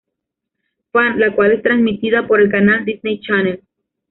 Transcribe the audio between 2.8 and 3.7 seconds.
Disney Channel.